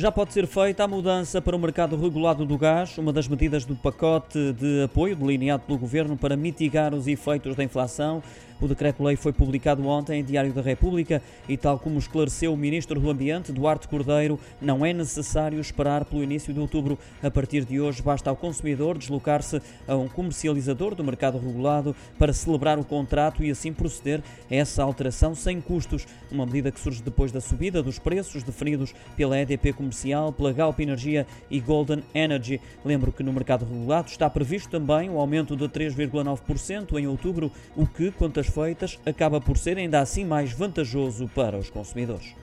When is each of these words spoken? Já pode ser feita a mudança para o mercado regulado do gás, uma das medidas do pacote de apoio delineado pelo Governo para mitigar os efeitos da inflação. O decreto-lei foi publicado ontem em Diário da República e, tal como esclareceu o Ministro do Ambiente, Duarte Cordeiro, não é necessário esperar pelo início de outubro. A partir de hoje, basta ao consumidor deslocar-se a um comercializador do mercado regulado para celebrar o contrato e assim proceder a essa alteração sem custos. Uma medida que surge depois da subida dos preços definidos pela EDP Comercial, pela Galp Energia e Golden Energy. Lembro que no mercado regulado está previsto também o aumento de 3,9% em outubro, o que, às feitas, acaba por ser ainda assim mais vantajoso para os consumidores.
Já 0.00 0.10
pode 0.10 0.32
ser 0.32 0.46
feita 0.46 0.82
a 0.82 0.88
mudança 0.88 1.42
para 1.42 1.54
o 1.54 1.58
mercado 1.58 1.94
regulado 1.94 2.46
do 2.46 2.56
gás, 2.56 2.96
uma 2.96 3.12
das 3.12 3.28
medidas 3.28 3.66
do 3.66 3.76
pacote 3.76 4.54
de 4.54 4.84
apoio 4.84 5.14
delineado 5.14 5.64
pelo 5.66 5.78
Governo 5.78 6.16
para 6.16 6.38
mitigar 6.38 6.94
os 6.94 7.06
efeitos 7.06 7.54
da 7.54 7.62
inflação. 7.62 8.22
O 8.60 8.68
decreto-lei 8.68 9.16
foi 9.16 9.32
publicado 9.32 9.86
ontem 9.86 10.20
em 10.20 10.24
Diário 10.24 10.52
da 10.52 10.60
República 10.60 11.22
e, 11.48 11.56
tal 11.56 11.78
como 11.78 11.98
esclareceu 11.98 12.52
o 12.52 12.56
Ministro 12.56 13.00
do 13.00 13.10
Ambiente, 13.10 13.52
Duarte 13.52 13.88
Cordeiro, 13.88 14.38
não 14.60 14.84
é 14.84 14.92
necessário 14.92 15.58
esperar 15.58 16.04
pelo 16.04 16.22
início 16.22 16.52
de 16.52 16.60
outubro. 16.60 16.98
A 17.22 17.30
partir 17.30 17.64
de 17.64 17.80
hoje, 17.80 18.02
basta 18.02 18.28
ao 18.28 18.36
consumidor 18.36 18.98
deslocar-se 18.98 19.62
a 19.88 19.96
um 19.96 20.08
comercializador 20.08 20.94
do 20.94 21.02
mercado 21.02 21.38
regulado 21.38 21.96
para 22.18 22.34
celebrar 22.34 22.78
o 22.78 22.84
contrato 22.84 23.42
e 23.42 23.50
assim 23.50 23.72
proceder 23.72 24.20
a 24.50 24.54
essa 24.54 24.82
alteração 24.82 25.34
sem 25.34 25.58
custos. 25.58 26.06
Uma 26.30 26.44
medida 26.44 26.70
que 26.70 26.80
surge 26.80 27.02
depois 27.02 27.32
da 27.32 27.40
subida 27.40 27.82
dos 27.82 27.98
preços 27.98 28.42
definidos 28.42 28.94
pela 29.16 29.38
EDP 29.38 29.72
Comercial, 29.90 30.32
pela 30.32 30.52
Galp 30.52 30.78
Energia 30.78 31.26
e 31.50 31.60
Golden 31.60 32.02
Energy. 32.14 32.60
Lembro 32.84 33.12
que 33.12 33.22
no 33.22 33.32
mercado 33.32 33.64
regulado 33.64 34.08
está 34.08 34.30
previsto 34.30 34.70
também 34.70 35.10
o 35.10 35.18
aumento 35.18 35.56
de 35.56 35.68
3,9% 35.68 36.98
em 36.98 37.06
outubro, 37.06 37.50
o 37.76 37.86
que, 37.86 38.12
às 38.38 38.46
feitas, 38.46 38.98
acaba 39.04 39.40
por 39.40 39.58
ser 39.58 39.76
ainda 39.76 40.00
assim 40.00 40.24
mais 40.24 40.52
vantajoso 40.52 41.28
para 41.34 41.58
os 41.58 41.68
consumidores. 41.68 42.34